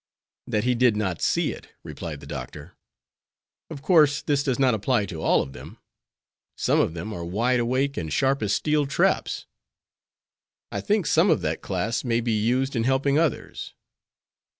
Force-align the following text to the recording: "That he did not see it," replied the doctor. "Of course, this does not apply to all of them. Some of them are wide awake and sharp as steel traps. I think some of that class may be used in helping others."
"That 0.47 0.63
he 0.63 0.73
did 0.73 0.95
not 0.97 1.21
see 1.21 1.51
it," 1.51 1.69
replied 1.83 2.21
the 2.21 2.25
doctor. 2.25 2.73
"Of 3.69 3.83
course, 3.83 4.23
this 4.23 4.41
does 4.41 4.57
not 4.57 4.73
apply 4.73 5.05
to 5.05 5.21
all 5.21 5.43
of 5.43 5.53
them. 5.53 5.77
Some 6.57 6.79
of 6.79 6.95
them 6.95 7.13
are 7.13 7.23
wide 7.23 7.59
awake 7.59 7.97
and 7.97 8.11
sharp 8.11 8.41
as 8.41 8.51
steel 8.51 8.87
traps. 8.87 9.45
I 10.71 10.81
think 10.81 11.05
some 11.05 11.29
of 11.29 11.41
that 11.41 11.61
class 11.61 12.03
may 12.03 12.19
be 12.19 12.31
used 12.33 12.75
in 12.75 12.83
helping 12.85 13.19
others." 13.19 13.75